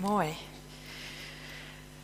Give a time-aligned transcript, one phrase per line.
[0.00, 0.36] Mooi.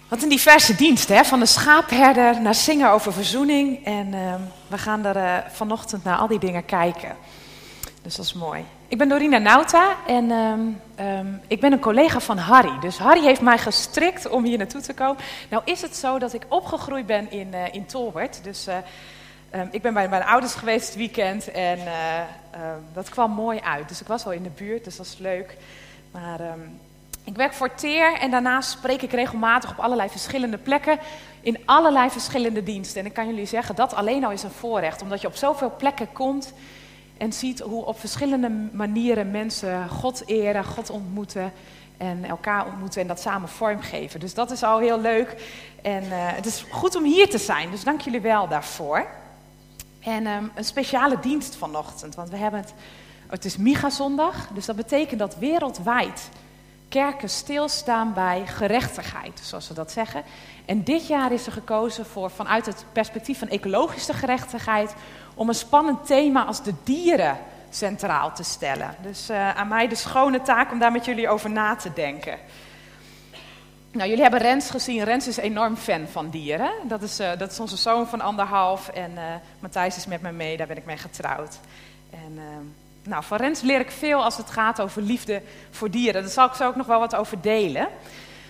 [0.09, 1.25] Wat een diverse dienst, hè?
[1.25, 3.85] van de schaapherder naar zingen over verzoening.
[3.85, 7.17] En ehm, we gaan er uh, vanochtend naar al die dingen kijken.
[8.03, 8.65] Dus dat is mooi.
[8.89, 10.61] Ik ben Dorina Nauta en ehm,
[10.95, 12.79] ehm, ik ben een collega van Harry.
[12.81, 15.23] Dus Harry heeft mij gestrikt om hier naartoe te komen.
[15.49, 18.45] Nou is het zo dat ik opgegroeid ben in, uh, in Tolbert.
[18.45, 18.77] Dus uh,
[19.71, 21.79] ik ben bij mijn ouders geweest het weekend en
[22.93, 23.89] dat kwam mooi uit.
[23.89, 25.57] Dus ik was wel in de buurt, dus dat is leuk.
[26.11, 26.41] Maar
[27.25, 30.99] ik werk voor TEER en daarnaast spreek ik regelmatig op allerlei verschillende plekken
[31.41, 33.01] in allerlei verschillende diensten.
[33.01, 35.75] En ik kan jullie zeggen, dat alleen al is een voorrecht, omdat je op zoveel
[35.77, 36.53] plekken komt
[37.17, 41.53] en ziet hoe op verschillende manieren mensen God eren, God ontmoeten
[41.97, 44.21] en elkaar ontmoeten en dat samen vormgeven.
[44.21, 45.37] Dus dat is al heel leuk
[45.83, 49.07] en uh, het is goed om hier te zijn, dus dank jullie wel daarvoor.
[50.01, 52.75] En um, een speciale dienst vanochtend, want we hebben het,
[53.27, 56.29] het is Miga-zondag, dus dat betekent dat wereldwijd
[56.91, 60.23] kerken stilstaan bij gerechtigheid, zoals we dat zeggen.
[60.65, 64.95] En dit jaar is er gekozen voor, vanuit het perspectief van ecologische gerechtigheid,
[65.35, 67.39] om een spannend thema als de dieren
[67.71, 68.95] centraal te stellen.
[69.03, 72.39] Dus uh, aan mij de schone taak om daar met jullie over na te denken.
[73.93, 75.05] Nou, jullie hebben Rens gezien.
[75.05, 76.71] Rens is enorm fan van dieren.
[76.83, 78.89] Dat is, uh, dat is onze zoon van anderhalf.
[78.89, 79.23] En uh,
[79.61, 81.59] Matthijs is met me mee, daar ben ik mee getrouwd.
[82.11, 82.65] En ehm,
[83.03, 86.23] nou, van Rens leer ik veel als het gaat over liefde voor dieren.
[86.23, 87.89] Daar zal ik zo ook nog wel wat over delen.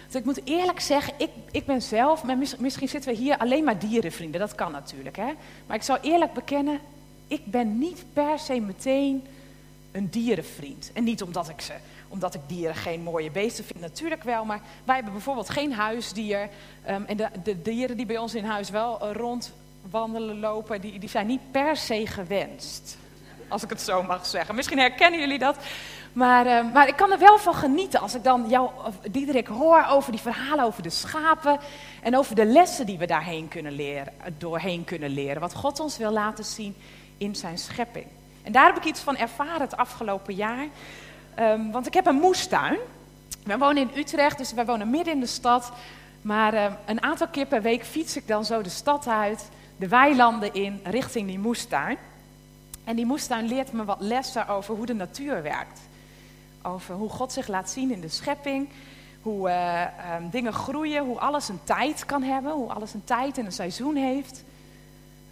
[0.06, 2.24] Dus ik moet eerlijk zeggen, ik, ik ben zelf,
[2.58, 5.16] misschien zitten we hier alleen maar dierenvrienden, dat kan natuurlijk.
[5.16, 5.32] Hè?
[5.66, 6.80] Maar ik zou eerlijk bekennen,
[7.26, 9.26] ik ben niet per se meteen
[9.92, 10.90] een dierenvriend.
[10.92, 11.72] En niet omdat ik, ze,
[12.08, 14.44] omdat ik dieren geen mooie beesten vind, natuurlijk wel.
[14.44, 16.48] Maar wij hebben bijvoorbeeld geen huisdier.
[16.88, 20.98] Um, en de, de, dieren die bij ons in huis wel uh, rondwandelen, lopen, die,
[20.98, 22.98] die zijn niet per se gewenst
[23.50, 24.54] als ik het zo mag zeggen.
[24.54, 25.56] Misschien herkennen jullie dat.
[26.12, 28.70] Maar, uh, maar ik kan er wel van genieten als ik dan jou,
[29.10, 31.58] Diederik, hoor over die verhalen over de schapen.
[32.02, 35.40] En over de lessen die we daarheen kunnen leren, doorheen kunnen leren.
[35.40, 36.76] Wat God ons wil laten zien
[37.18, 38.06] in zijn schepping.
[38.42, 40.66] En daar heb ik iets van ervaren het afgelopen jaar.
[41.38, 42.78] Um, want ik heb een moestuin.
[43.44, 45.72] We wonen in Utrecht, dus we wonen midden in de stad.
[46.22, 49.88] Maar uh, een aantal keer per week fiets ik dan zo de stad uit, de
[49.88, 51.98] weilanden in, richting die moestuin.
[52.84, 55.80] En die moestuin leert me wat lessen over hoe de natuur werkt.
[56.62, 58.68] Over hoe God zich laat zien in de schepping.
[59.22, 59.82] Hoe uh,
[60.16, 62.52] um, dingen groeien, hoe alles een tijd kan hebben.
[62.52, 64.44] Hoe alles een tijd en een seizoen heeft.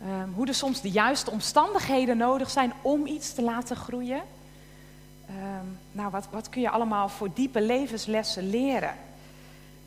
[0.03, 4.23] Um, hoe er soms de juiste omstandigheden nodig zijn om iets te laten groeien.
[5.31, 8.95] Um, nou, wat, wat kun je allemaal voor diepe levenslessen leren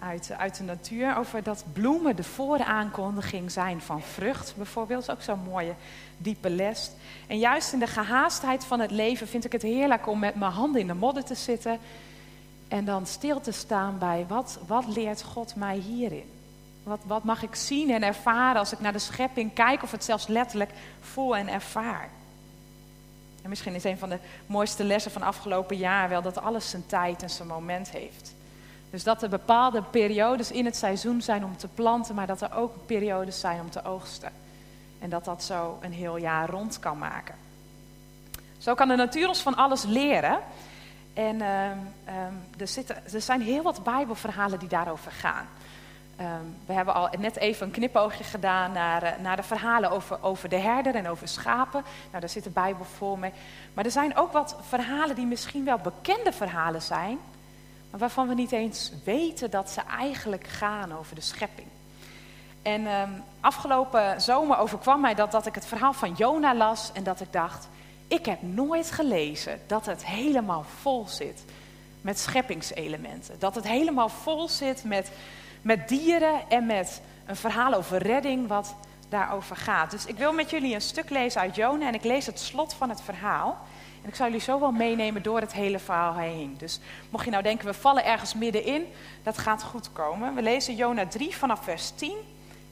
[0.02, 1.18] uit, uit de natuur?
[1.18, 5.12] Over dat bloemen de vooraankondiging zijn van vrucht, bijvoorbeeld.
[5.12, 5.74] Ook zo'n mooie
[6.18, 6.92] diepe les.
[7.28, 10.52] En juist in de gehaastheid van het leven vind ik het heerlijk om met mijn
[10.52, 11.80] handen in de modder te zitten.
[12.68, 16.30] En dan stil te staan bij wat, wat leert God mij hierin?
[16.84, 20.04] Wat, wat mag ik zien en ervaren als ik naar de schepping kijk of het
[20.04, 22.10] zelfs letterlijk voel en ervaar?
[23.42, 26.86] En misschien is een van de mooiste lessen van afgelopen jaar wel dat alles zijn
[26.86, 28.34] tijd en zijn moment heeft.
[28.92, 32.54] Dus dat er bepaalde periodes in het seizoen zijn om te planten, maar dat er
[32.56, 34.32] ook periodes zijn om te oogsten.
[35.00, 37.36] En dat dat zo een heel jaar rond kan maken.
[38.58, 40.40] Zo kan de natuur ons van alles leren.
[41.14, 45.48] En uh, um, er, zitten, er zijn heel wat Bijbelverhalen die daarover gaan.
[46.20, 50.24] Um, we hebben al net even een knipoogje gedaan naar, uh, naar de verhalen over,
[50.24, 51.84] over de herder en over schapen.
[52.08, 53.32] Nou, daar zit de Bijbel vol mee.
[53.74, 57.20] Maar er zijn ook wat verhalen die misschien wel bekende verhalen zijn,
[57.98, 61.68] waarvan we niet eens weten dat ze eigenlijk gaan over de schepping.
[62.62, 67.04] En um, afgelopen zomer overkwam mij dat, dat ik het verhaal van Jona las en
[67.04, 67.70] dat ik dacht,
[68.08, 71.44] ik heb nooit gelezen dat het helemaal vol zit
[72.02, 73.40] met scheppingselementen.
[73.40, 75.12] Dat het helemaal vol zit met,
[75.62, 78.76] met dieren en met een verhaal over redding wat
[79.12, 79.92] daarover gaat.
[79.92, 82.74] Dus ik wil met jullie een stuk lezen uit Jona en ik lees het slot
[82.74, 83.58] van het verhaal.
[84.02, 86.56] En ik zal jullie zo wel meenemen door het hele verhaal heen.
[86.58, 86.80] Dus
[87.10, 88.86] mocht je nou denken, we vallen ergens middenin,
[89.24, 90.36] dat gaat goed komen.
[90.36, 92.16] We lezen Jona 3 vanaf vers 10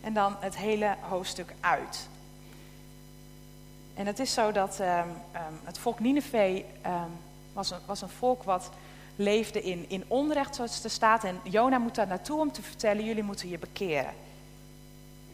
[0.01, 2.07] en dan het hele hoofdstuk uit.
[3.94, 6.63] En het is zo dat um, um, het volk Nineveh um,
[7.53, 8.69] was, een, was een volk wat
[9.15, 11.24] leefde in, in onrecht, zoals er staat.
[11.24, 14.13] En Jona moet daar naartoe om te vertellen, jullie moeten je bekeren.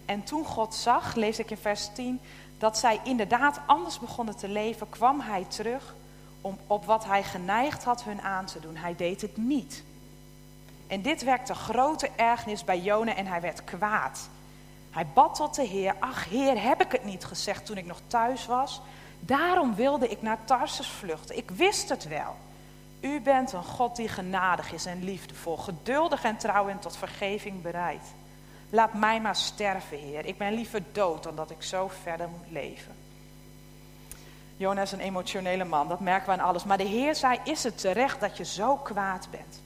[0.05, 2.19] En toen God zag, lees ik in vers 10,
[2.57, 5.95] dat zij inderdaad anders begonnen te leven, kwam hij terug
[6.41, 8.75] om op wat hij geneigd had hun aan te doen.
[8.75, 9.83] Hij deed het niet.
[10.87, 14.29] En dit werkte grote ergernis bij Jona en hij werd kwaad.
[14.91, 18.01] Hij bad tot de Heer, ach Heer, heb ik het niet gezegd toen ik nog
[18.07, 18.81] thuis was?
[19.19, 21.37] Daarom wilde ik naar Tarsus vluchten.
[21.37, 22.35] Ik wist het wel.
[22.99, 27.61] U bent een God die genadig is en liefdevol, geduldig en trouw en tot vergeving
[27.61, 28.03] bereid.
[28.75, 30.25] Laat mij maar sterven, Heer.
[30.25, 32.95] Ik ben liever dood dan dat ik zo verder moet leven.
[34.57, 36.63] Jona is een emotionele man, dat merken we aan alles.
[36.63, 39.61] Maar de Heer zei, is het terecht dat je zo kwaad bent?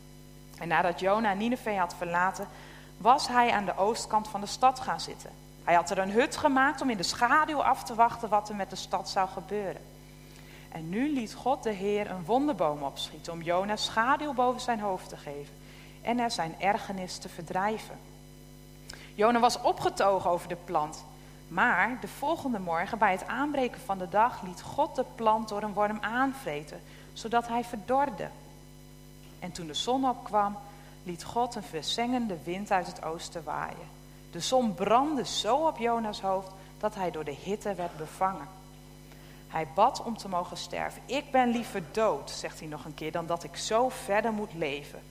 [0.57, 2.47] En nadat Jona Nineveh had verlaten,
[2.97, 5.29] was hij aan de oostkant van de stad gaan zitten.
[5.63, 8.55] Hij had er een hut gemaakt om in de schaduw af te wachten wat er
[8.55, 9.81] met de stad zou gebeuren.
[10.71, 15.09] En nu liet God de Heer een wonderboom opschieten om Jona schaduw boven zijn hoofd
[15.09, 15.57] te geven
[16.01, 18.08] en er zijn ergernis te verdrijven.
[19.19, 21.05] Jona was opgetogen over de plant,
[21.47, 25.63] maar de volgende morgen bij het aanbreken van de dag liet God de plant door
[25.63, 26.81] een worm aanvreten,
[27.13, 28.29] zodat hij verdorde.
[29.39, 30.57] En toen de zon opkwam,
[31.03, 33.87] liet God een verzengende wind uit het oosten waaien.
[34.31, 38.47] De zon brandde zo op Jona's hoofd dat hij door de hitte werd bevangen.
[39.47, 41.01] Hij bad om te mogen sterven.
[41.05, 44.53] Ik ben liever dood, zegt hij nog een keer, dan dat ik zo verder moet
[44.53, 45.01] leven.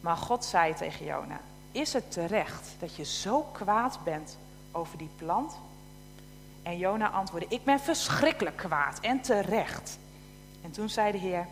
[0.00, 1.40] Maar God zei tegen Jona:
[1.74, 4.38] Is het terecht dat je zo kwaad bent
[4.72, 5.54] over die plant?
[6.62, 9.98] En Jona antwoordde: Ik ben verschrikkelijk kwaad en terecht.
[10.62, 11.46] En toen zei de Heer: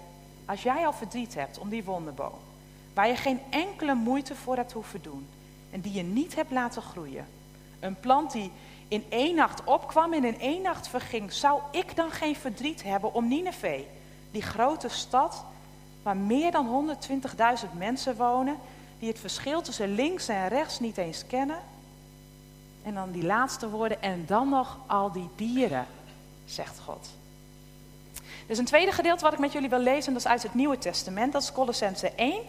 [0.44, 2.38] Als jij al verdriet hebt om die wonderboom,
[2.94, 5.28] waar je geen enkele moeite voor hebt hoeven doen
[5.70, 7.26] en die je niet hebt laten groeien,
[7.80, 8.50] een plant die
[8.88, 13.14] in één nacht opkwam en in één nacht verging, zou ik dan geen verdriet hebben
[13.14, 13.82] om Nineveh,
[14.30, 15.44] die grote stad
[16.02, 16.96] waar meer dan
[17.64, 18.56] 120.000 mensen wonen,
[19.02, 21.58] die het verschil tussen links en rechts niet eens kennen?
[22.82, 25.87] En dan die laatste woorden, en dan nog al die dieren,
[26.44, 27.08] zegt God.
[28.46, 30.78] Is een tweede gedeelte wat ik met jullie wil lezen, dat is uit het Nieuwe
[30.78, 32.43] Testament, dat is Colossense 1,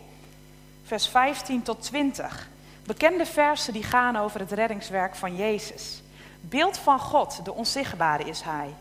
[0.83, 2.49] vers 15 tot 20.
[2.85, 6.01] Bekende versen die gaan over het reddingswerk van Jezus.
[6.41, 8.73] Beeld van God, de onzichtbare is Hij.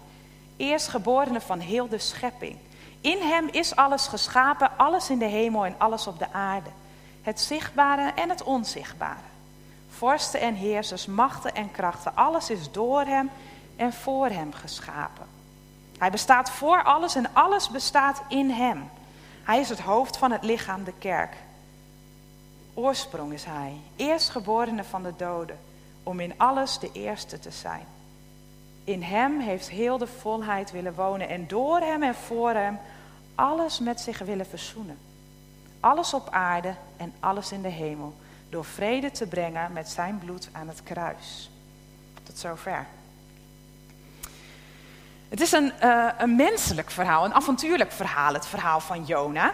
[0.57, 2.57] Eerstgeborene van heel de schepping.
[3.01, 6.71] In Hem is alles geschapen, alles in de hemel en alles op de aarde.
[7.23, 9.31] Het zichtbare en het onzichtbare.
[9.91, 13.31] Vorsten en heersers, machten en krachten, alles is door Hem
[13.77, 15.27] en voor Hem geschapen.
[15.99, 18.91] Hij bestaat voor alles en alles bestaat in Hem.
[19.43, 21.37] Hij is het hoofd van het lichaam, de kerk.
[22.75, 25.59] Oorsprong is Hij, eerstgeborene van de doden
[26.03, 27.87] om in alles de eerste te zijn.
[28.85, 32.79] In Hem heeft heel de volheid willen wonen en door Hem en voor Hem
[33.35, 34.99] alles met zich willen verzoenen.
[35.83, 38.15] Alles op aarde en alles in de hemel,
[38.49, 41.51] door vrede te brengen met Zijn bloed aan het kruis.
[42.23, 42.87] Tot zover.
[45.29, 49.53] Het is een, uh, een menselijk verhaal, een avontuurlijk verhaal, het verhaal van Jona.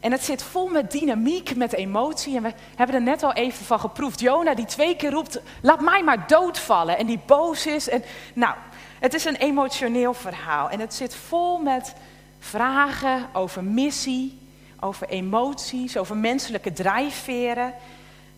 [0.00, 2.36] En het zit vol met dynamiek, met emotie.
[2.36, 4.20] En we hebben er net al even van geproefd.
[4.20, 6.98] Jona die twee keer roept, laat mij maar doodvallen.
[6.98, 7.88] En die boos is.
[7.88, 8.02] En,
[8.34, 8.54] nou,
[8.98, 10.70] het is een emotioneel verhaal.
[10.70, 11.94] En het zit vol met
[12.38, 14.37] vragen over missie,
[14.80, 17.74] over emoties, over menselijke drijfveren.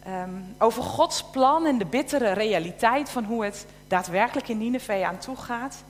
[0.02, 5.18] Ehm, over Gods plan en de bittere realiteit van hoe het daadwerkelijk in Nineveh aan
[5.18, 5.84] toe gaat.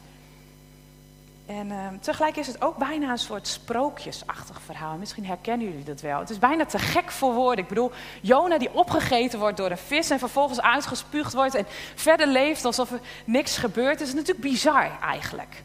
[1.47, 4.97] En uh, tegelijk is het ook bijna een soort sprookjesachtig verhaal.
[4.97, 6.19] Misschien herkennen jullie dat wel.
[6.19, 7.62] Het is bijna te gek voor woorden.
[7.62, 12.26] Ik bedoel, Jona die opgegeten wordt door een vis en vervolgens uitgespuugd wordt en verder
[12.26, 15.62] leeft alsof er niks gebeurt, is natuurlijk bizar eigenlijk.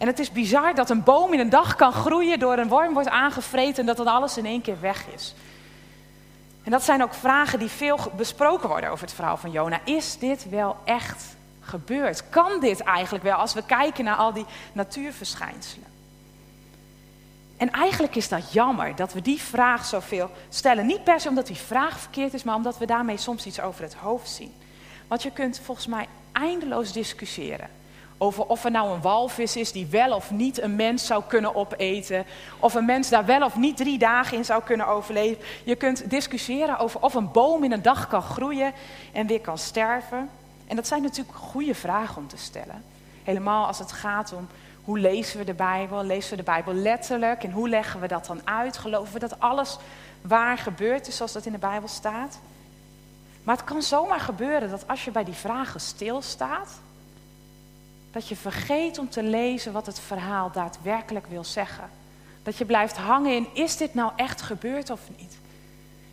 [0.00, 2.92] En het is bizar dat een boom in een dag kan groeien, door een worm
[2.92, 5.34] wordt aangevreten en dat dan alles in één keer weg is.
[6.62, 9.80] En dat zijn ook vragen die veel besproken worden over het verhaal van Jona.
[9.84, 11.24] Is dit wel echt
[11.60, 12.28] gebeurt.
[12.28, 15.88] Kan dit eigenlijk wel als we kijken naar al die natuurverschijnselen?
[17.56, 20.86] En eigenlijk is dat jammer dat we die vraag zoveel stellen.
[20.86, 23.82] Niet per se omdat die vraag verkeerd is, maar omdat we daarmee soms iets over
[23.82, 24.52] het hoofd zien.
[25.08, 27.79] Want je kunt volgens mij eindeloos discussiëren
[28.22, 31.54] over of er nou een walvis is die wel of niet een mens zou kunnen
[31.54, 32.24] opeten.
[32.58, 35.44] Of een mens daar wel of niet drie dagen in zou kunnen overleven.
[35.64, 38.72] Je kunt discussiëren over of een boom in een dag kan groeien
[39.12, 40.30] en weer kan sterven.
[40.66, 42.82] En dat zijn natuurlijk goede vragen om te stellen.
[43.22, 44.48] Helemaal als het gaat om
[44.84, 46.04] hoe lezen we de Bijbel?
[46.04, 47.44] Lezen we de Bijbel letterlijk?
[47.44, 48.78] En hoe leggen we dat dan uit?
[48.78, 49.78] Geloven we dat alles
[50.20, 52.38] waar gebeurd is zoals dat in de Bijbel staat?
[53.42, 56.80] Maar het kan zomaar gebeuren dat als je bij die vragen stilstaat,
[58.10, 61.90] dat je vergeet om te lezen wat het verhaal daadwerkelijk wil zeggen.
[62.42, 65.38] Dat je blijft hangen in, is dit nou echt gebeurd of niet?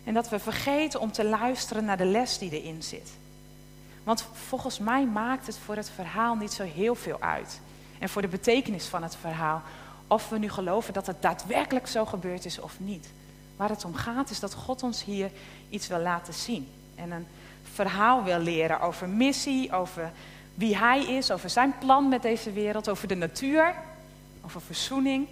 [0.04, 3.10] En dat we vergeten om te luisteren naar de les die erin zit.
[4.04, 7.60] Want volgens mij maakt het voor het verhaal niet zo heel veel uit.
[7.98, 9.62] En voor de betekenis van het verhaal.
[10.06, 13.10] Of we nu geloven dat het daadwerkelijk zo gebeurd is of niet.
[13.56, 15.30] Waar het om gaat is dat God ons hier
[15.68, 16.68] iets wil laten zien.
[16.94, 17.26] En een
[17.72, 20.12] verhaal wil leren over missie, over
[20.58, 23.74] wie Hij is, over zijn plan met deze wereld, over de natuur,
[24.44, 25.26] over verzoening.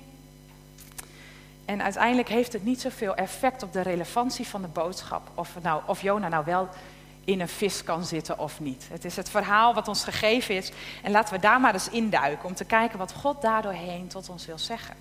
[1.65, 5.31] En uiteindelijk heeft het niet zoveel effect op de relevantie van de boodschap.
[5.35, 6.69] Of, nou, of Jona nou wel
[7.25, 8.87] in een vis kan zitten of niet.
[8.91, 10.73] Het is het verhaal wat ons gegeven is.
[11.03, 14.47] En laten we daar maar eens induiken om te kijken wat God daardoorheen tot ons
[14.47, 14.95] wil zeggen.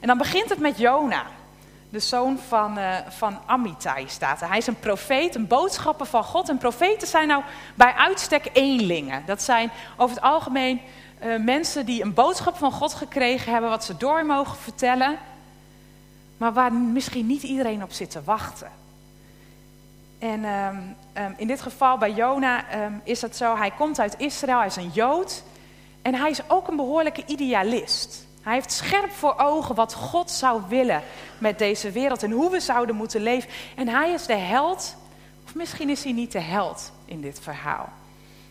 [0.00, 1.26] En dan begint het met Jona,
[1.90, 3.38] de zoon van, uh, van
[4.06, 4.40] staat.
[4.40, 6.48] Hij is een profeet, een boodschapper van God.
[6.48, 7.42] En profeten zijn nou
[7.74, 9.22] bij uitstek eenlingen.
[9.26, 10.80] Dat zijn over het algemeen
[11.24, 15.18] uh, mensen die een boodschap van God gekregen hebben, wat ze door mogen vertellen,
[16.36, 18.70] maar waar misschien niet iedereen op zit te wachten.
[20.18, 24.14] En um, um, in dit geval bij Jona um, is het zo, hij komt uit
[24.18, 25.42] Israël, hij is een Jood
[26.02, 28.26] en hij is ook een behoorlijke idealist.
[28.48, 31.02] Hij heeft scherp voor ogen wat God zou willen
[31.38, 33.50] met deze wereld en hoe we zouden moeten leven.
[33.76, 34.96] En hij is de held,
[35.44, 37.88] of misschien is hij niet de held in dit verhaal.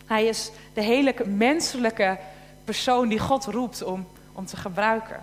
[0.06, 2.18] Hij is de hele menselijke
[2.64, 5.22] persoon die God roept om, om te gebruiken.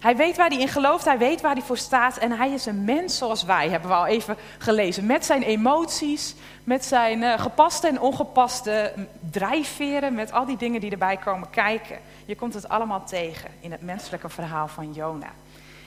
[0.00, 2.66] Hij weet waar hij in gelooft, hij weet waar hij voor staat en hij is
[2.66, 5.06] een mens zoals wij, hebben we al even gelezen.
[5.06, 8.92] Met zijn emoties, met zijn uh, gepaste en ongepaste
[9.30, 11.98] drijfveren, met al die dingen die erbij komen kijken.
[12.26, 15.30] Je komt het allemaal tegen in het menselijke verhaal van Jona.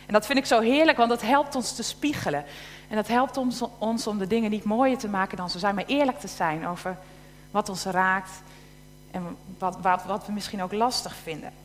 [0.06, 2.46] En dat vind ik zo heerlijk, want dat helpt ons te spiegelen.
[2.90, 5.76] En dat helpt ons, ons om de dingen niet mooier te maken dan ze zijn,
[5.76, 6.98] maar eerlijk te zijn over
[7.52, 8.42] wat ons raakt
[9.12, 11.63] en wat, wat, wat we misschien ook lastig vinden.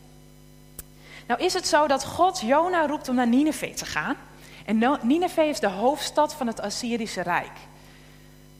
[1.28, 4.16] Nou is het zo dat God Jona roept om naar Nineveh te gaan.
[4.64, 7.52] En Nineveh is de hoofdstad van het Assyrische Rijk.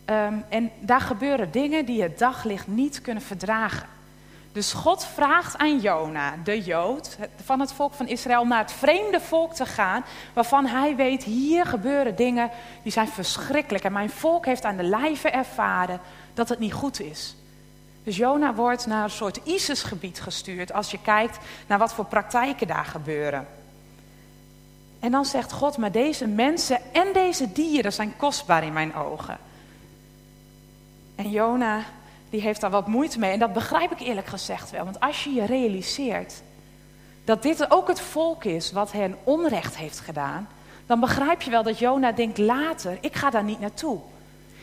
[0.07, 3.89] Um, en daar gebeuren dingen die het daglicht niet kunnen verdragen.
[4.53, 9.21] Dus God vraagt aan Jona, de Jood van het volk van Israël, naar het vreemde
[9.21, 12.51] volk te gaan, waarvan hij weet, hier gebeuren dingen
[12.83, 13.85] die zijn verschrikkelijk.
[13.85, 16.01] En mijn volk heeft aan de lijve ervaren
[16.35, 17.37] dat het niet goed is.
[18.09, 22.67] Dus Jona wordt naar een soort ISIS-gebied gestuurd als je kijkt naar wat voor praktijken
[22.67, 23.47] daar gebeuren.
[25.01, 29.39] En dan zegt God, maar deze mensen en deze dieren zijn kostbaar in mijn ogen.
[31.15, 31.83] En Jona,
[32.31, 33.33] die heeft daar wat moeite mee.
[33.33, 34.85] En dat begrijp ik eerlijk gezegd wel.
[34.85, 36.43] Want als je je realiseert
[37.25, 40.49] dat dit ook het volk is wat hen onrecht heeft gedaan,
[40.87, 44.01] dan begrijp je wel dat Jona denkt later, ik ga daar niet naartoe.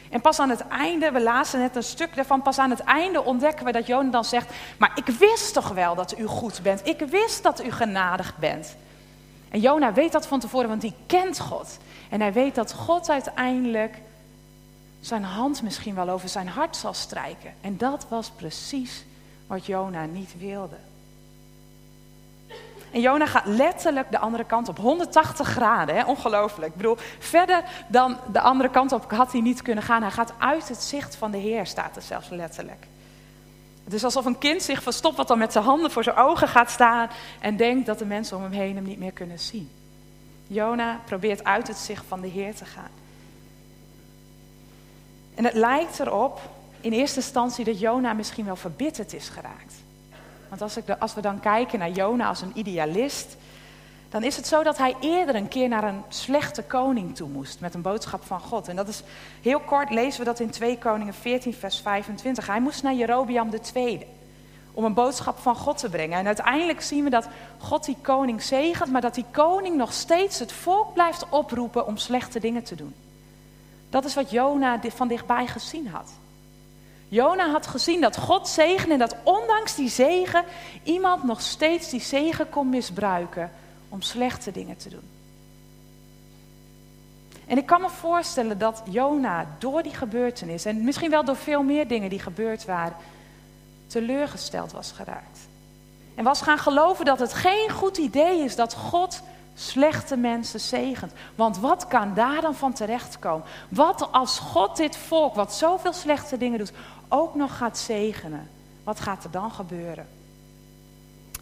[0.09, 3.23] En pas aan het einde, we lazen net een stuk daarvan, pas aan het einde
[3.23, 6.87] ontdekken we dat Jona dan zegt, maar ik wist toch wel dat u goed bent.
[6.87, 8.75] Ik wist dat u genadig bent.
[9.49, 11.77] En Jona weet dat van tevoren, want hij kent God.
[12.09, 14.01] En hij weet dat God uiteindelijk
[14.99, 17.53] zijn hand misschien wel over zijn hart zal strijken.
[17.61, 19.05] En dat was precies
[19.47, 20.77] wat Jona niet wilde.
[22.95, 26.05] En Jona gaat letterlijk de andere kant op, 180 graden, hè?
[26.05, 26.71] ongelooflijk.
[26.71, 30.01] Ik bedoel, verder dan de andere kant op had hij niet kunnen gaan.
[30.01, 32.87] Hij gaat uit het zicht van de Heer, staat er zelfs letterlijk.
[33.83, 36.47] Het is alsof een kind zich verstopt wat dan met zijn handen voor zijn ogen
[36.47, 37.09] gaat staan
[37.39, 39.69] en denkt dat de mensen om hem heen hem niet meer kunnen zien.
[40.47, 42.91] Jona probeert uit het zicht van de Heer te gaan.
[45.35, 46.41] En het lijkt erop
[46.81, 49.84] in eerste instantie dat Jona misschien wel verbitterd is geraakt.
[50.49, 50.83] Want als, ik
[51.15, 53.37] we dan kijken naar Jona als een idealist,
[54.09, 57.59] dan is het zo dat hij eerder een keer naar een slechte koning toe moest
[57.59, 58.67] met een boodschap van God.
[58.67, 59.03] En dat is
[59.41, 62.47] heel kort, lezen we dat in 2 Koningen 14, vers 25.
[62.47, 64.05] Hij moest naar Jerobiam II
[64.75, 66.19] om een boodschap van God te brengen.
[66.19, 70.39] En uiteindelijk zien we dat God die koning zegent, maar dat die koning nog steeds
[70.39, 72.93] het volk blijft oproepen om slechte dingen te doen.
[73.89, 76.11] Dat is wat Jona van dichtbij gezien had.
[77.07, 80.43] Jona had gezien dat God zegen en dat ondanks die zegen
[80.83, 83.51] iemand nog steeds die zegen kon misbruiken
[83.89, 85.09] om slechte dingen te doen.
[87.47, 91.63] En ik kan me voorstellen dat Jona door die gebeurtenis en misschien wel door veel
[91.63, 92.97] meer dingen die gebeurd waren,
[93.87, 95.39] teleurgesteld was geraakt.
[96.15, 99.21] En was gaan geloven dat het geen goed idee is dat God
[99.55, 101.11] slechte mensen zegent.
[101.35, 103.45] Want wat kan daar dan van terechtkomen?
[103.69, 106.73] Wat als God dit volk, wat zoveel slechte dingen doet,
[107.15, 108.49] ook nog gaat zegenen?
[108.83, 110.07] Wat gaat er dan gebeuren?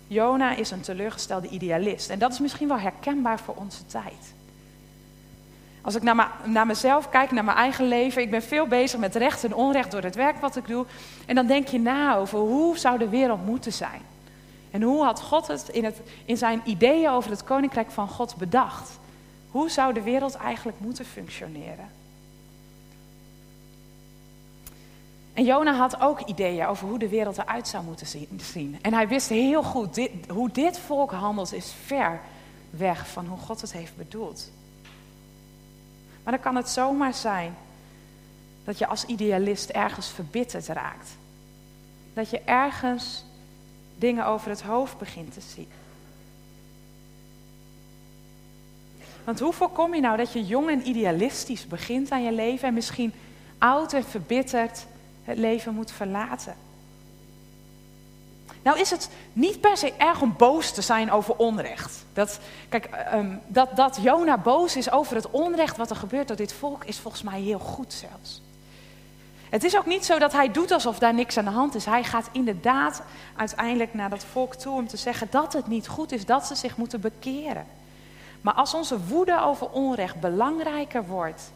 [0.08, 2.10] Jona is een teleurgestelde idealist.
[2.10, 4.34] En dat is misschien wel herkenbaar voor onze tijd.
[5.82, 9.15] Als ik naar, naar mezelf kijk, naar mijn eigen leven, ik ben veel bezig met
[9.15, 10.86] recht en onrecht door het werk wat ik doe.
[11.25, 14.01] En dan denk je na over hoe zou de wereld moeten zijn.
[14.72, 18.36] En hoe had God het in, het in zijn ideeën over het koninkrijk van God
[18.36, 19.00] bedacht?
[19.51, 22.02] Hoe zou de wereld eigenlijk moeten functioneren?
[25.34, 28.78] En Jona had ook ideeën over hoe de wereld eruit zou moeten zien.
[28.82, 32.22] En hij wist heel goed, hoe dit volk handelt is ver
[32.70, 34.52] weg van hoe God het heeft bedoeld.
[36.24, 37.56] Maar dan kan het zomaar zijn
[38.63, 41.10] dat je als idealist ergens verbitterd raakt.
[42.13, 43.24] Dat je ergens
[43.96, 45.68] dingen over het hoofd begint te zien.
[49.24, 52.74] Want hoe voorkom je nou dat je jong en idealistisch begint aan je leven en
[52.74, 53.13] misschien
[53.58, 54.86] oud en verbitterd
[55.24, 56.56] het leven moet verlaten?
[58.63, 62.06] Nou is het niet per se erg om boos te zijn over onrecht.
[62.13, 62.39] Dat,
[62.70, 66.53] kijk, um, dat, dat Jona boos is over het onrecht wat er gebeurt door dit
[66.53, 68.42] volk is volgens mij heel goed zelfs.
[69.50, 71.86] Het is ook niet zo dat hij doet alsof daar niks aan de hand is.
[71.86, 73.01] Hij gaat inderdaad
[73.36, 76.56] uiteindelijk naar dat volk toe om te zeggen dat het niet goed is, dat ze
[76.56, 77.65] zich moeten bekeren.
[78.42, 81.51] Maar als onze woede over onrecht belangrijker wordt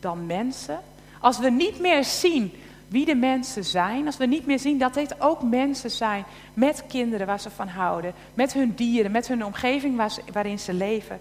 [0.00, 0.80] dan mensen,
[1.20, 2.52] als we niet meer zien
[2.88, 6.84] wie de mensen zijn, als we niet meer zien dat dit ook mensen zijn met
[6.88, 10.02] kinderen waar ze van houden, met hun dieren, met hun omgeving
[10.32, 11.20] waarin ze leven,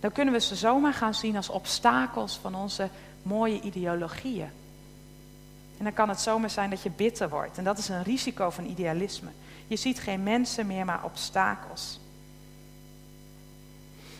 [0.00, 2.88] dan kunnen we ze zomaar gaan zien als obstakels van onze
[3.22, 4.48] mooie ideologieën.
[5.78, 7.58] En dan kan het zomaar zijn dat je bitter wordt.
[7.58, 9.28] En dat is een risico van idealisme.
[9.66, 12.00] Je ziet geen mensen meer, maar obstakels.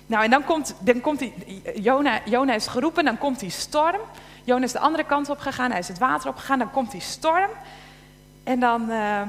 [0.06, 1.34] Nou, en dan komt, dan komt die,
[1.74, 4.00] Jona, Jona is geroepen, dan komt die storm.
[4.44, 7.00] Jona is de andere kant op gegaan, hij is het water opgegaan, dan komt die
[7.00, 7.50] storm.
[8.44, 9.20] En dan, uh,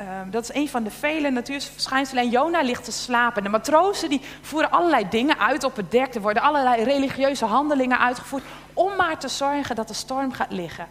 [0.00, 2.22] uh, dat is een van de vele natuurverschijnselen.
[2.22, 3.42] En Jona ligt te slapen.
[3.42, 6.14] De matrozen die voeren allerlei dingen uit op het dek.
[6.14, 10.86] Er worden allerlei religieuze handelingen uitgevoerd om maar te zorgen dat de storm gaat liggen.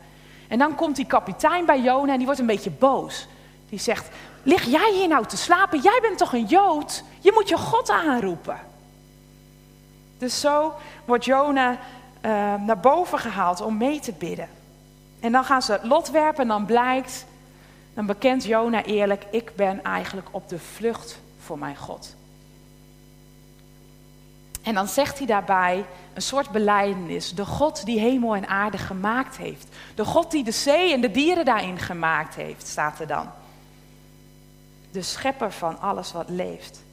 [0.48, 3.28] En dan komt die kapitein bij Jona en die wordt een beetje boos.
[3.70, 4.10] Die zegt,
[4.44, 5.80] lig jij hier nou te slapen?
[5.80, 7.04] Jij bent toch een Jood?
[7.20, 8.60] Je moet je God aanroepen.
[10.18, 10.74] Dus zo
[11.06, 11.78] wordt Jona
[12.26, 14.50] uh, naar boven gehaald om mee te bidden.
[15.20, 17.26] En dan gaan ze lot werpen en dan blijkt,
[17.94, 22.16] dan bekent Jona eerlijk, ik ben eigenlijk op de vlucht voor mijn God.
[24.62, 27.34] En dan zegt hij daarbij een soort beleidenis.
[27.34, 29.68] De God die hemel en aarde gemaakt heeft.
[29.96, 33.30] De God die de zee en de dieren daarin gemaakt heeft, staat er dan.
[34.92, 36.85] De schepper van alles wat leeft.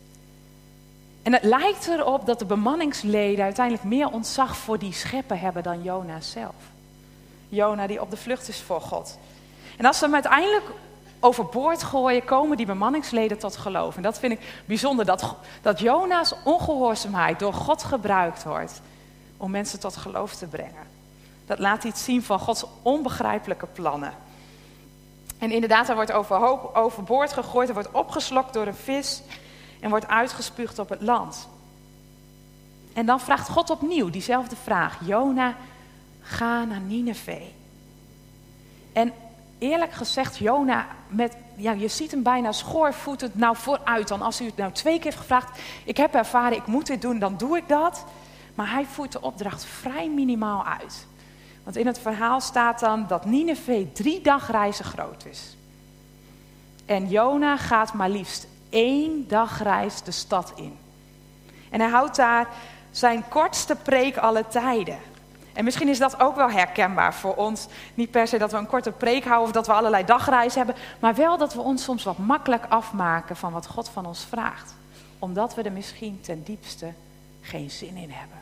[1.22, 5.82] En het lijkt erop dat de bemanningsleden uiteindelijk meer ontzag voor die schepper hebben dan
[5.82, 6.54] Jona zelf.
[7.48, 9.18] Jona die op de vlucht is voor God.
[9.76, 10.64] En als ze hem uiteindelijk
[11.20, 13.96] overboord gooien, komen die bemanningsleden tot geloof.
[13.96, 18.80] En dat vind ik bijzonder, dat, dat Jona's ongehoorzaamheid door God gebruikt wordt
[19.36, 20.86] om mensen tot geloof te brengen.
[21.46, 24.12] Dat laat iets zien van Gods onbegrijpelijke plannen.
[25.38, 26.12] En inderdaad, hij wordt
[26.74, 29.22] overboord gegooid, hij wordt opgeslokt door een vis
[29.82, 31.48] en wordt uitgespuugd op het land.
[32.92, 35.56] En dan vraagt God opnieuw diezelfde vraag: Jona,
[36.20, 37.42] ga naar Nineveh.
[38.92, 39.12] En
[39.58, 44.08] eerlijk gezegd, Jona, met, ja, je ziet hem bijna schoorvoetend nou vooruit.
[44.08, 47.02] Dan als u het nou twee keer heeft gevraagd, ik heb ervaren, ik moet dit
[47.02, 48.04] doen, dan doe ik dat.
[48.54, 51.06] Maar hij voert de opdracht vrij minimaal uit.
[51.62, 55.56] Want in het verhaal staat dan dat Nineveh drie dagreizen groot is.
[56.86, 60.78] En Jona gaat maar liefst één dagreis de stad in.
[61.70, 62.48] En hij houdt daar
[62.90, 64.98] zijn kortste preek alle tijden.
[65.52, 67.66] En misschien is dat ook wel herkenbaar voor ons.
[67.94, 70.84] Niet per se dat we een korte preek houden of dat we allerlei dagreizen hebben,
[70.98, 74.74] maar wel dat we ons soms wat makkelijk afmaken van wat God van ons vraagt.
[75.18, 76.92] Omdat we er misschien ten diepste
[77.40, 78.41] geen zin in hebben.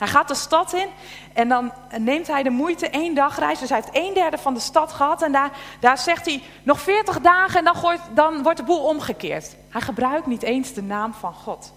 [0.00, 0.88] Hij gaat de stad in
[1.32, 3.58] en dan neemt hij de moeite één dagreis.
[3.58, 5.22] Dus hij heeft een derde van de stad gehad.
[5.22, 8.82] En daar, daar zegt hij nog veertig dagen en dan, gooit, dan wordt de boel
[8.82, 9.56] omgekeerd.
[9.68, 11.72] Hij gebruikt niet eens de naam van God.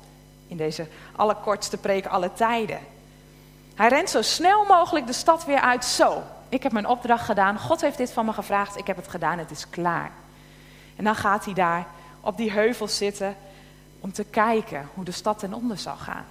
[0.48, 2.80] In deze allerkortste preek alle tijden.
[3.76, 5.86] Hij rent zo snel mogelijk de stad weer uit.
[5.86, 7.60] Zo, ik heb mijn opdracht gedaan.
[7.60, 8.78] God heeft dit van me gevraagd.
[8.78, 9.38] Ik heb het gedaan.
[9.38, 10.12] Het is klaar.
[10.96, 11.86] En dan gaat hij daar
[12.22, 13.36] op die heuvel zitten
[14.00, 16.26] om te kijken hoe de stad ten onder zal gaan.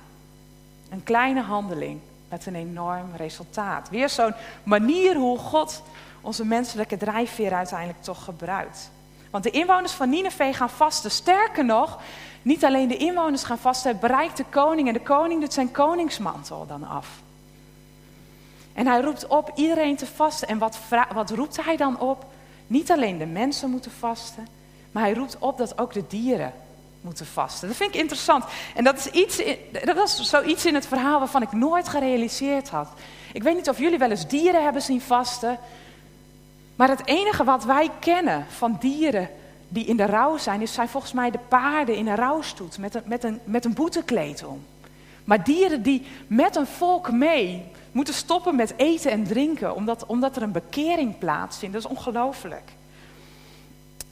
[0.93, 3.89] Een kleine handeling met een enorm resultaat.
[3.89, 5.83] Weer zo'n manier hoe God
[6.21, 8.91] onze menselijke drijfveer uiteindelijk toch gebruikt.
[9.31, 11.11] Want de inwoners van Nineveh gaan vasten.
[11.11, 11.99] Sterker nog,
[12.43, 15.71] niet alleen de inwoners gaan vasten, het bereikt de koning en de koning doet zijn
[15.71, 17.09] koningsmantel dan af.
[18.73, 20.49] En hij roept op iedereen te vasten.
[20.49, 20.79] En wat,
[21.15, 22.25] wat roept hij dan op?
[22.67, 24.47] Niet alleen de mensen moeten vasten,
[24.91, 26.53] maar hij roept op dat ook de dieren
[27.03, 27.69] moeten vasten.
[27.69, 28.45] Dat vind ik interessant.
[28.75, 29.43] En dat is iets,
[29.85, 32.88] dat was zoiets in het verhaal waarvan ik nooit gerealiseerd had.
[33.33, 35.59] Ik weet niet of jullie wel eens dieren hebben zien vasten.
[36.77, 39.31] Maar het enige wat wij kennen van dieren
[39.69, 42.95] die in de rouw zijn, is zijn volgens mij de paarden in een rouwstoet met
[42.95, 44.65] een, met een, met een boetekleed om.
[45.25, 50.37] Maar dieren die met een volk mee moeten stoppen met eten en drinken, omdat, omdat
[50.37, 51.75] er een bekering plaatsvindt.
[51.75, 52.73] Dat is ongelooflijk.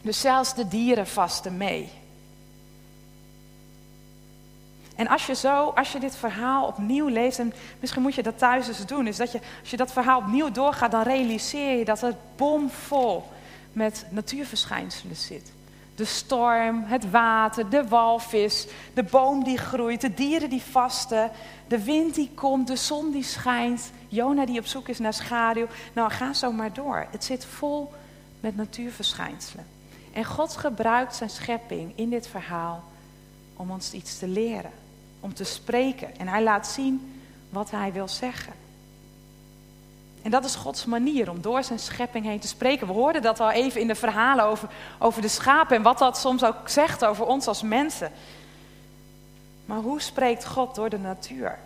[0.03, 1.91] Dus zelfs de dieren vasten mee.
[5.01, 8.39] En als je zo, als je dit verhaal opnieuw leest, en misschien moet je dat
[8.39, 11.85] thuis eens doen, is dat je, als je dat verhaal opnieuw doorgaat, dan realiseer je
[11.85, 13.25] dat het bomvol
[13.73, 15.53] met natuurverschijnselen zit.
[15.95, 21.31] de storm, het water, de walvis, de boom die groeit, de dieren die vasten,
[21.69, 25.67] de wind die komt, de zon die schijnt, Jona die op zoek is naar schaduw.
[25.93, 27.07] Nou, ga zo maar door.
[27.11, 27.93] Het zit vol
[28.41, 29.67] met natuurverschijnselen.
[30.13, 32.85] En God gebruikt zijn schepping in dit verhaal
[33.57, 34.73] om ons iets te leren,
[35.21, 36.19] om te spreken.
[36.19, 38.53] En hij laat zien wat hij wil zeggen.
[40.23, 42.87] En dat is Gods manier om door zijn schepping heen te spreken.
[42.87, 46.19] We hoorden dat al even in de verhalen over, over de schapen en wat dat
[46.19, 48.13] soms ook zegt over ons als mensen.
[49.65, 51.59] Maar hoe spreekt God door de natuur?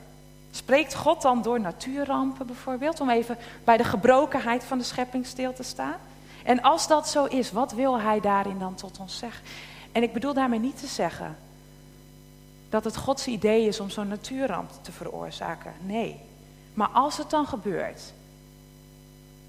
[0.50, 5.52] Spreekt God dan door natuurrampen bijvoorbeeld, om even bij de gebrokenheid van de schepping stil
[5.52, 5.96] te staan?
[6.44, 9.44] En als dat zo is, wat wil Hij daarin dan tot ons zeggen?
[9.92, 11.36] En ik bedoel daarmee niet te zeggen
[12.74, 15.72] dat het Gods idee is om zo'n natuurramp te veroorzaken.
[15.80, 16.20] Nee.
[16.72, 18.12] Maar als het dan gebeurt,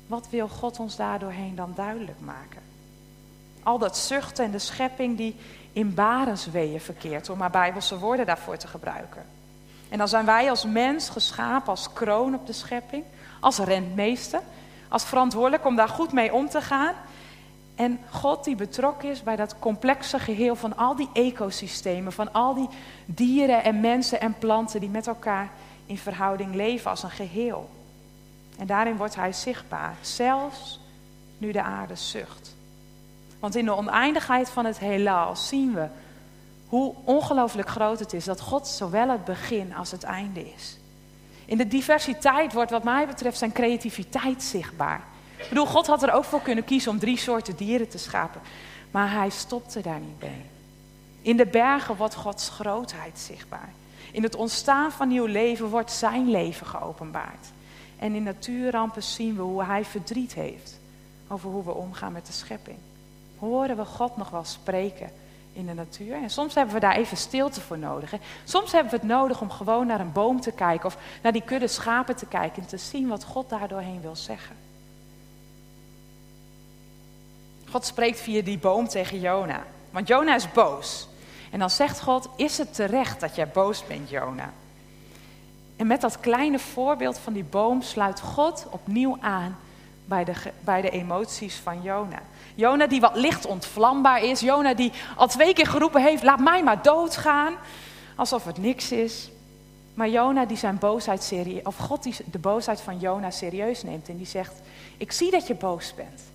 [0.08, 2.62] wat wil God ons daardoorheen dan duidelijk maken?
[3.64, 5.36] Al dat zuchten en de schepping die
[5.74, 9.26] in barensweeën verkeert, om maar bijbelse woorden daarvoor te gebruiken.
[9.90, 13.04] En dan zijn wij als mens geschapen als kroon op de schepping,
[13.40, 14.42] als rentmeester,
[14.90, 16.94] als verantwoordelijk om daar goed mee om te gaan.
[17.76, 22.54] En God die betrokken is bij dat complexe geheel van al die ecosystemen, van al
[22.54, 22.70] die
[23.06, 25.50] dieren en mensen en planten die met elkaar
[25.86, 27.70] in verhouding leven als een geheel.
[28.58, 30.80] En daarin wordt hij zichtbaar, zelfs
[31.38, 32.56] nu de aarde zucht.
[33.40, 35.88] Want in de oneindigheid van het heelal zien we
[36.68, 40.78] hoe ongelooflijk groot het is dat God zowel het begin als het einde is.
[41.46, 45.04] In de diversiteit wordt wat mij betreft zijn creativiteit zichtbaar.
[45.46, 48.42] Ik bedoel, God had er ook voor kunnen kiezen om drie soorten dieren te schapen.
[48.92, 50.46] Maar hij stopte daar niet bij.
[51.22, 53.74] In de bergen wordt Gods grootheid zichtbaar.
[54.12, 57.48] In het ontstaan van nieuw leven wordt zijn leven geopenbaard.
[58.00, 60.80] En in natuurrampen zien we hoe hij verdriet heeft
[61.28, 62.78] over hoe we omgaan met de schepping.
[63.38, 65.12] Horen we God nog wel spreken
[65.54, 66.16] in de natuur?
[66.16, 68.14] En soms hebben we daar even stilte voor nodig.
[68.44, 71.44] Soms hebben we het nodig om gewoon naar een boom te kijken of naar die
[71.46, 74.65] kudde schapen te kijken en te zien wat God daar doorheen wil zeggen.
[77.76, 79.64] God spreekt via die boom tegen Jona.
[79.90, 81.08] Want Jona is boos.
[81.52, 84.54] En dan zegt God: Is het terecht dat jij boos bent, Jona?
[85.76, 89.58] En met dat kleine voorbeeld van die boom sluit God opnieuw aan
[90.06, 92.22] bij de, bij de emoties van Jona.
[92.54, 94.40] Jona die wat licht ontvlambaar is.
[94.40, 97.54] Jona die al twee keer geroepen heeft, laat mij maar doodgaan.
[98.16, 99.30] Alsof het niks is.
[99.94, 104.10] Maar Jona die zijn boosheid serieus, of God die de boosheid van Jona serieus neemt.
[104.10, 104.54] En die zegt,
[104.98, 106.34] ik zie dat je boos bent.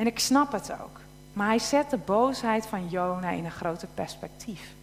[0.00, 1.00] En ik snap het ook.
[1.32, 4.74] Maar hij zet de boosheid van Jona in een groter perspectief.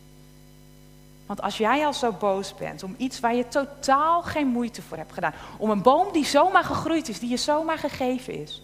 [1.25, 4.97] Want als jij al zo boos bent om iets waar je totaal geen moeite voor
[4.97, 8.61] hebt gedaan, om een boom die zomaar gegroeid is, die je zomaar gegeven is,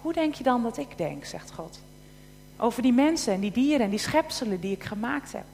[0.00, 1.80] hoe denk je dan dat ik denk, zegt God?
[2.56, 5.46] Over die mensen en die dieren en die schepselen die ik gemaakt heb.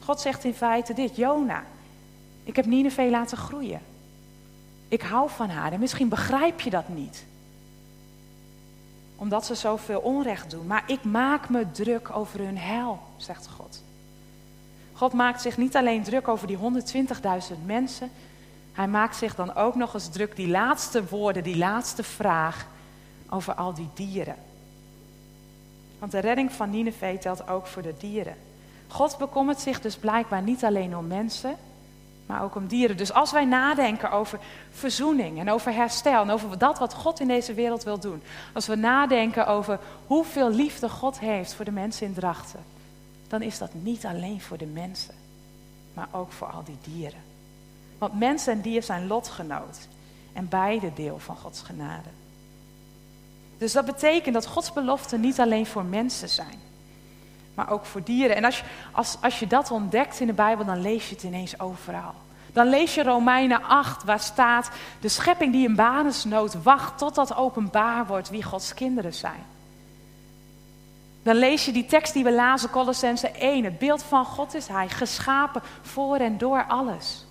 [0.00, 1.64] God zegt in feite dit, Jona,
[2.44, 3.80] ik heb Nineveh laten groeien.
[4.88, 7.24] Ik hou van haar en misschien begrijp je dat niet.
[9.16, 10.66] Omdat ze zoveel onrecht doen.
[10.66, 13.82] Maar ik maak me druk over hun hel, zegt God.
[14.92, 18.10] God maakt zich niet alleen druk over die 120.000 mensen.
[18.72, 22.66] Hij maakt zich dan ook nog eens druk, die laatste woorden, die laatste vraag
[23.28, 24.36] over al die dieren.
[25.98, 28.36] Want de redding van Nineveh telt ook voor de dieren.
[28.88, 31.56] God bekommert zich dus blijkbaar niet alleen om mensen,
[32.26, 32.96] maar ook om dieren.
[32.96, 34.38] Dus als wij nadenken over
[34.70, 38.22] verzoening en over herstel en over dat wat God in deze wereld wil doen.
[38.52, 42.60] Als we nadenken over hoeveel liefde God heeft voor de mensen in Drachten
[43.34, 45.14] dan is dat niet alleen voor de mensen,
[45.94, 47.22] maar ook voor al die dieren.
[47.98, 49.88] Want mensen en dieren zijn lotgenoot
[50.32, 52.08] en beide deel van Gods genade.
[53.58, 56.58] Dus dat betekent dat Gods beloften niet alleen voor mensen zijn,
[57.54, 58.36] maar ook voor dieren.
[58.36, 61.24] En als je, als, als je dat ontdekt in de Bijbel, dan lees je het
[61.24, 62.14] ineens overal.
[62.52, 68.06] Dan lees je Romeinen 8, waar staat: de schepping die in banesnood wacht totdat openbaar
[68.06, 69.44] wordt wie Gods kinderen zijn.
[71.22, 73.64] Dan lees je die tekst die we lazen, Colossense 1.
[73.64, 77.26] Het beeld van God is Hij, geschapen voor en door alles.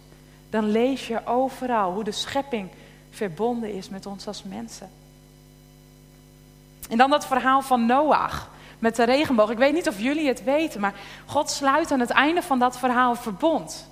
[0.49, 2.69] Dan lees je overal hoe de schepping
[3.09, 4.89] verbonden is met ons als mensen.
[6.89, 8.49] En dan dat verhaal van Noach
[8.83, 9.49] met de regenboog.
[9.49, 10.93] Ik weet niet of jullie het weten, maar
[11.25, 13.89] God sluit aan het einde van dat verhaal verbond.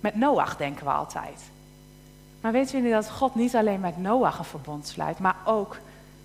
[0.00, 1.42] Met Noach denken we altijd.
[2.40, 5.78] Maar weten jullie dat God niet alleen met Noach een verbond sluit, maar ook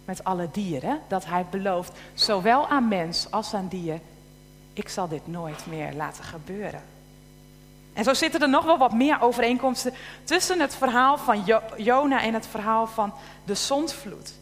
[0.06, 4.00] met alle dieren, dat hij belooft, zowel aan mens als aan dier,
[4.74, 6.82] ik zal dit nooit meer laten gebeuren.
[7.94, 9.94] En zo zitten er nog wel wat meer overeenkomsten
[10.24, 11.44] tussen het verhaal van
[11.78, 14.34] Jona en het verhaal van de zondvloed.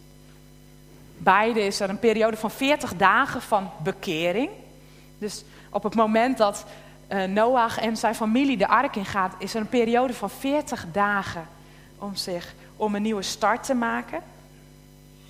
[1.19, 4.49] Beide is er een periode van 40 dagen van bekering.
[5.17, 6.65] Dus op het moment dat
[7.09, 11.47] uh, Noach en zijn familie de ark ingaat, is er een periode van 40 dagen
[11.97, 14.21] om, zich, om een nieuwe start te maken.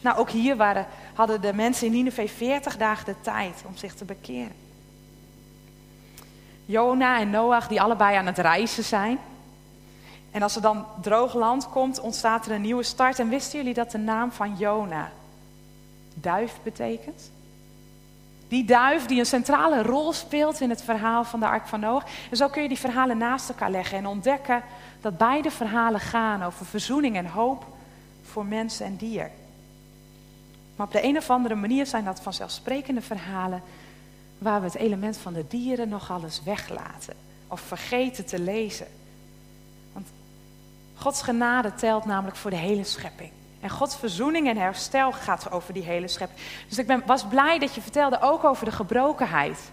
[0.01, 3.93] Nou, ook hier waren, hadden de mensen in Nineveh 40 dagen de tijd om zich
[3.93, 4.55] te bekeren.
[6.65, 9.19] Jona en Noach, die allebei aan het reizen zijn.
[10.31, 13.19] En als er dan droog land komt, ontstaat er een nieuwe start.
[13.19, 15.11] En wisten jullie dat de naam van Jona
[16.21, 17.31] duif betekent?
[18.47, 22.05] Die duif die een centrale rol speelt in het verhaal van de Ark van Noach.
[22.29, 24.63] En zo kun je die verhalen naast elkaar leggen en ontdekken
[25.01, 27.65] dat beide verhalen gaan over verzoening en hoop
[28.23, 29.31] voor mens en dier.
[30.75, 33.61] Maar op de een of andere manier zijn dat vanzelfsprekende verhalen
[34.37, 37.15] waar we het element van de dieren nogal eens weglaten
[37.47, 38.87] of vergeten te lezen.
[39.93, 40.07] Want
[40.95, 43.31] Gods genade telt namelijk voor de hele schepping.
[43.59, 46.39] En Gods verzoening en herstel gaat over die hele schepping.
[46.67, 49.71] Dus ik ben, was blij dat je vertelde ook over de gebrokenheid.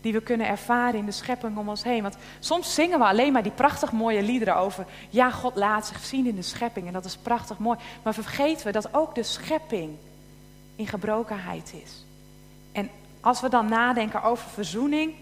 [0.00, 2.02] Die we kunnen ervaren in de schepping om ons heen.
[2.02, 4.86] Want soms zingen we alleen maar die prachtig mooie liederen over.
[5.10, 6.86] Ja, God laat zich zien in de schepping.
[6.86, 7.78] En dat is prachtig mooi.
[8.02, 9.96] Maar vergeten we dat ook de schepping
[10.76, 12.04] in gebrokenheid is.
[12.72, 12.90] En
[13.20, 15.14] als we dan nadenken over verzoening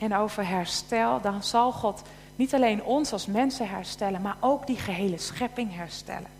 [0.00, 1.20] en over herstel.
[1.20, 2.02] Dan zal God
[2.36, 4.22] niet alleen ons als mensen herstellen.
[4.22, 6.39] Maar ook die gehele schepping herstellen.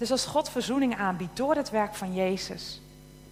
[0.00, 2.80] Dus als God verzoening aanbiedt door het werk van Jezus,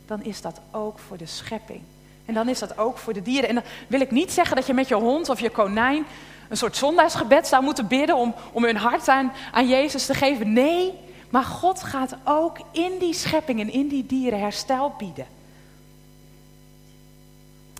[0.06, 1.80] dan is dat ook voor de schepping.
[2.24, 3.48] En dan is dat ook voor de dieren.
[3.48, 6.06] En dan wil ik niet zeggen dat je met je hond of je konijn
[6.48, 10.52] een soort zondagsgebed zou moeten bidden om, om hun hart aan, aan Jezus te geven.
[10.52, 10.94] Nee,
[11.30, 15.26] maar God gaat ook in die schepping en in die dieren herstel bieden.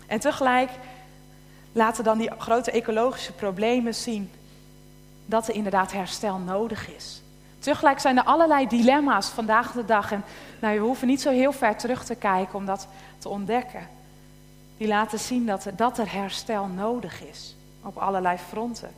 [0.07, 0.69] En tegelijk
[1.71, 4.31] laten dan die grote ecologische problemen zien
[5.25, 7.21] dat er inderdaad herstel nodig is.
[7.59, 10.11] Tegelijk zijn er allerlei dilemma's vandaag de dag.
[10.11, 10.23] En
[10.61, 13.87] nou, we hoeven niet zo heel ver terug te kijken om dat te ontdekken.
[14.77, 17.55] Die laten zien dat, dat er herstel nodig is.
[17.83, 18.89] Op allerlei fronten.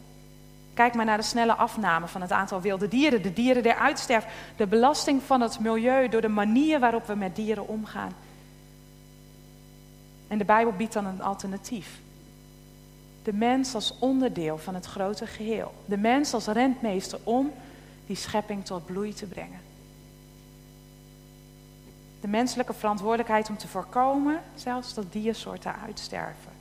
[0.73, 3.21] Kijk maar naar de snelle afname van het aantal wilde dieren.
[3.21, 4.29] De dieren die uitsterven.
[4.55, 8.11] De belasting van het milieu door de manier waarop we met dieren omgaan.
[10.27, 11.99] En de Bijbel biedt dan een alternatief.
[13.23, 15.73] De mens als onderdeel van het grote geheel.
[15.85, 17.51] De mens als rentmeester om
[18.11, 19.59] die schepping tot bloei te brengen.
[22.21, 26.51] De menselijke verantwoordelijkheid om te voorkomen zelfs dat diersoorten uitsterven.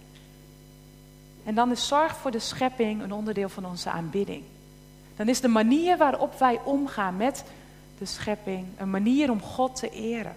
[1.45, 4.43] En dan is zorg voor de schepping een onderdeel van onze aanbidding.
[5.17, 7.45] Dan is de manier waarop wij omgaan met
[7.99, 10.37] de schepping een manier om God te eren.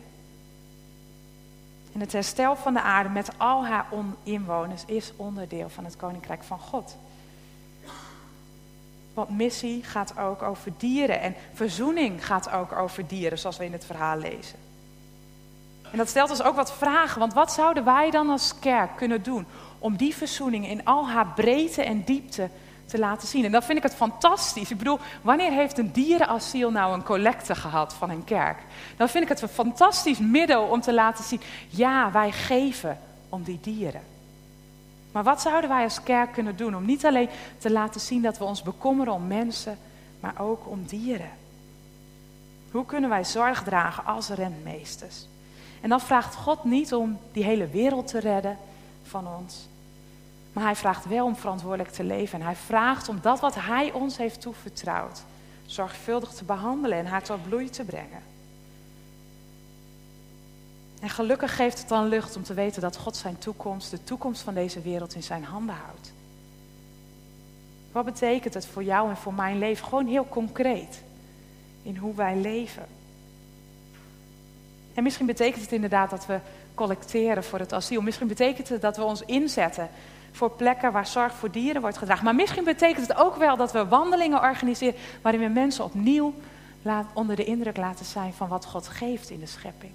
[1.94, 3.86] En het herstel van de aarde met al haar
[4.24, 6.98] inwoners is onderdeel van het koninkrijk van God.
[9.14, 13.72] Want missie gaat ook over dieren en verzoening gaat ook over dieren, zoals we in
[13.72, 14.60] het verhaal lezen.
[15.92, 19.24] En dat stelt ons ook wat vragen, want wat zouden wij dan als kerk kunnen
[19.24, 19.46] doen
[19.80, 22.50] om die verzoening in al haar breedte en diepte
[22.86, 23.46] te laten zien?
[23.46, 24.72] En dan vind ik het fantastisch.
[24.72, 28.58] Ik bedoel, wanneer heeft een dierenasiel nou een collecte gehad van een kerk?
[28.98, 33.00] Dan vind ik het een fantastisch middel om te laten zien, ja, wij geven
[33.30, 34.13] om die dieren.
[35.14, 38.38] Maar wat zouden wij als kerk kunnen doen om niet alleen te laten zien dat
[38.38, 39.78] we ons bekommeren om mensen,
[40.20, 41.32] maar ook om dieren?
[42.72, 45.28] Hoe kunnen wij zorg dragen als rentmeesters?
[45.82, 48.58] En dan vraagt God niet om die hele wereld te redden
[49.04, 49.68] van ons.
[50.54, 52.40] Maar hij vraagt wel om verantwoordelijk te leven.
[52.40, 55.24] En hij vraagt om dat wat hij ons heeft toevertrouwd,
[55.66, 58.33] zorgvuldig te behandelen en haar tot bloei te brengen.
[61.04, 64.42] En gelukkig geeft het dan lucht om te weten dat God zijn toekomst, de toekomst
[64.42, 66.14] van deze wereld, in zijn handen houdt.
[67.92, 69.86] Wat betekent het voor jou en voor mijn leven?
[69.86, 71.02] Gewoon heel concreet.
[71.82, 72.86] In hoe wij leven.
[74.94, 76.40] En misschien betekent het inderdaad dat we
[76.74, 78.02] collecteren voor het asiel.
[78.02, 79.90] Misschien betekent het dat we ons inzetten
[80.32, 82.26] voor plekken waar zorg voor dieren wordt gedragen.
[82.26, 86.34] Maar misschien betekent het ook wel dat we wandelingen organiseren waarin we mensen opnieuw
[87.14, 89.92] onder de indruk laten zijn van wat God geeft in de schepping.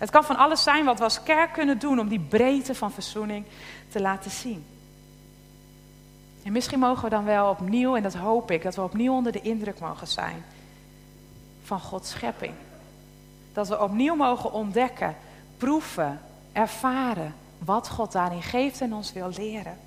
[0.00, 2.92] Het kan van alles zijn wat we als kerk kunnen doen om die breedte van
[2.92, 3.44] verzoening
[3.88, 4.64] te laten zien.
[6.42, 9.32] En misschien mogen we dan wel opnieuw, en dat hoop ik, dat we opnieuw onder
[9.32, 10.44] de indruk mogen zijn
[11.62, 12.52] van Gods schepping.
[13.52, 15.16] Dat we opnieuw mogen ontdekken,
[15.56, 16.20] proeven,
[16.52, 19.78] ervaren wat God daarin geeft en ons wil leren.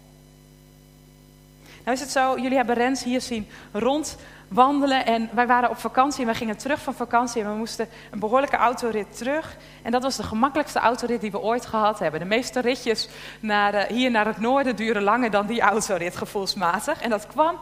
[1.83, 3.47] Nou is het zo, jullie hebben Rens hier zien
[4.53, 7.87] rondwandelen en wij waren op vakantie en we gingen terug van vakantie en we moesten
[8.11, 9.57] een behoorlijke autorit terug.
[9.81, 12.19] En dat was de gemakkelijkste autorit die we ooit gehad hebben.
[12.19, 17.01] De meeste ritjes naar, uh, hier naar het noorden duren langer dan die autorit gevoelsmatig.
[17.01, 17.55] En dat kwam,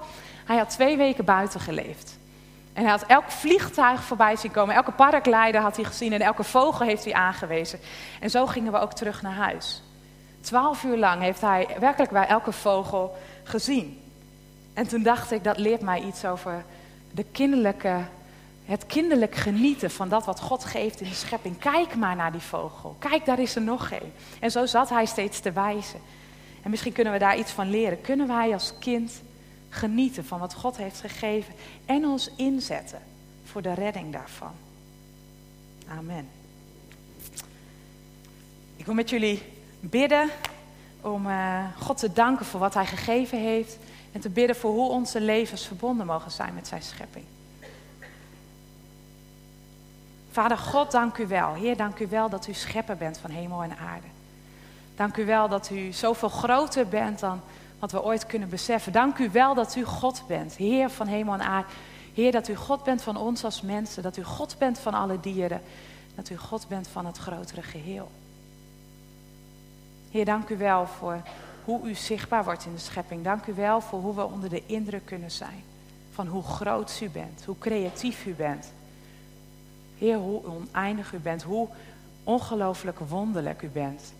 [0.45, 2.19] hij had twee weken buiten geleefd.
[2.73, 6.43] En hij had elk vliegtuig voorbij zien komen, elke paraglider had hij gezien en elke
[6.43, 7.79] vogel heeft hij aangewezen.
[8.19, 9.83] En zo gingen we ook terug naar huis.
[10.41, 13.99] Twaalf uur lang heeft hij werkelijk bij elke vogel gezien.
[14.73, 16.63] En toen dacht ik, dat leert mij iets over
[17.13, 17.99] de kinderlijke,
[18.65, 21.57] het kinderlijk genieten van dat wat God geeft in de schepping.
[21.57, 22.95] Kijk maar naar die vogel.
[22.99, 24.11] Kijk, daar is er nog een.
[24.39, 25.99] En zo zat hij steeds te wijzen.
[26.61, 28.01] En misschien kunnen we daar iets van leren.
[28.01, 29.21] Kunnen wij als kind
[29.69, 31.53] genieten van wat God heeft gegeven
[31.85, 33.01] en ons inzetten
[33.43, 34.53] voor de redding daarvan?
[35.87, 36.27] Amen.
[38.75, 39.41] Ik wil met jullie
[39.79, 40.29] bidden
[41.01, 43.77] om uh, God te danken voor wat Hij gegeven heeft
[44.11, 47.25] en te bidden voor hoe onze levens verbonden mogen zijn met Zijn schepping.
[50.31, 51.53] Vader God, dank u wel.
[51.53, 54.07] Heer, dank u wel dat u schepper bent van hemel en aarde.
[54.95, 57.41] Dank u wel dat u zoveel groter bent dan
[57.79, 58.91] wat we ooit kunnen beseffen.
[58.91, 61.67] Dank u wel dat u God bent, Heer van hemel en aarde.
[62.13, 65.19] Heer, dat u God bent van ons als mensen, dat u God bent van alle
[65.19, 65.61] dieren,
[66.15, 68.11] dat u God bent van het grotere geheel.
[70.11, 71.21] Heer, dank u wel voor
[71.65, 73.23] hoe u zichtbaar wordt in de schepping.
[73.23, 75.63] Dank u wel voor hoe we onder de indruk kunnen zijn
[76.13, 78.71] van hoe groot u bent, hoe creatief u bent.
[79.97, 81.67] Heer, hoe oneindig u bent, hoe
[82.23, 84.13] ongelooflijk wonderlijk u bent.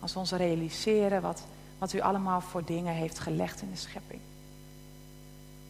[0.00, 1.42] Als we ons realiseren wat,
[1.78, 4.20] wat u allemaal voor dingen heeft gelegd in de schepping.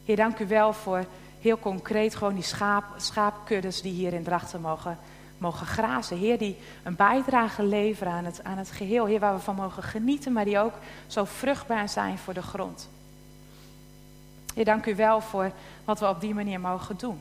[0.05, 1.05] Heer, dank u wel voor
[1.41, 4.99] heel concreet gewoon die schaap, schaapkuddes die hier in Drachten mogen
[5.39, 6.17] mogen grazen.
[6.17, 9.07] Heer, die een bijdrage leveren aan het, aan het geheel.
[9.07, 10.75] Heer, waar we van mogen genieten, maar die ook
[11.07, 12.89] zo vruchtbaar zijn voor de grond.
[14.55, 15.51] Heer, dank u wel voor
[15.85, 17.21] wat we op die manier mogen doen.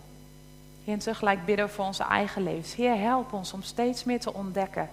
[0.83, 2.75] Heer, en tegelijk bidden voor onze eigen levens.
[2.75, 4.89] Heer, help ons om steeds meer te ontdekken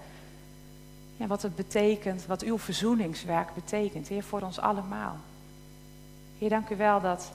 [1.22, 4.08] ja, wat het betekent, wat uw verzoeningswerk betekent.
[4.08, 5.16] Heer, voor ons allemaal.
[6.38, 7.32] Heer, dank u wel dat,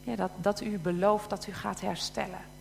[0.00, 2.53] ja, dat, dat u belooft dat u gaat herstellen.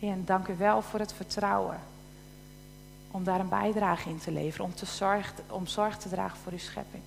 [0.00, 1.80] Heer, en dank u wel voor het vertrouwen.
[3.10, 6.52] Om daar een bijdrage in te leveren, om, te zorg, om zorg te dragen voor
[6.52, 7.02] uw schepping.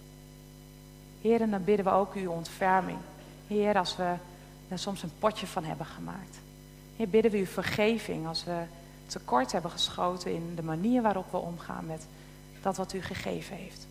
[1.21, 2.97] Heer, en dan bidden we ook uw ontferming.
[3.47, 4.13] Heer, als we
[4.67, 6.37] er soms een potje van hebben gemaakt.
[6.95, 8.61] Heer, bidden we uw vergeving als we
[9.05, 12.05] tekort hebben geschoten in de manier waarop we omgaan met
[12.61, 13.87] dat wat u gegeven heeft.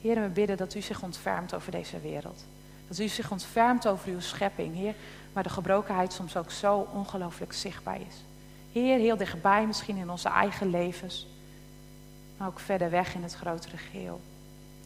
[0.00, 2.44] Heer, we bidden dat u zich ontfermt over deze wereld.
[2.88, 4.94] Dat u zich ontfermt over uw schepping, Heer
[5.34, 8.24] waar de gebrokenheid soms ook zo ongelooflijk zichtbaar is.
[8.72, 11.26] Heer, heel dichtbij misschien in onze eigen levens,
[12.36, 14.20] maar ook verder weg in het grotere geheel.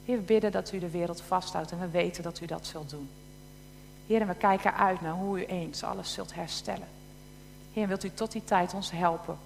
[0.04, 2.90] Heer, we bidden dat u de wereld vasthoudt en we weten dat u dat zult
[2.90, 3.08] doen.
[4.06, 6.88] Heer, en we kijken uit naar hoe u eens alles zult herstellen.
[7.72, 9.38] Heer, wilt u tot die tijd ons helpen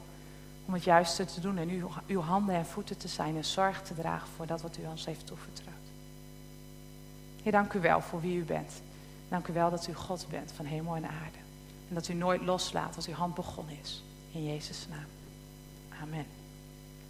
[0.65, 3.83] om het juiste te doen en uw, uw handen en voeten te zijn en zorg
[3.83, 5.77] te dragen voor dat wat u ons heeft toevertrouwd.
[7.43, 8.73] Heer, dank u wel voor wie u bent.
[9.33, 11.39] Dank u wel dat u God bent van hemel en aarde.
[11.89, 14.03] En dat u nooit loslaat als uw hand begonnen is.
[14.33, 15.07] In Jezus' naam.
[16.03, 16.27] Amen.